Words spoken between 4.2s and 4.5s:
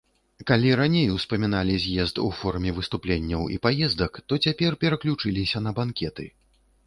то